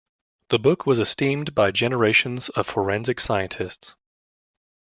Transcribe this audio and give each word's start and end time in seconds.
The 0.49 0.57
book 0.57 0.87
was 0.87 0.97
esteemed 0.97 1.53
by 1.53 1.69
generations 1.69 2.49
of 2.49 2.65
forensic 2.65 3.19
scientists. 3.19 3.95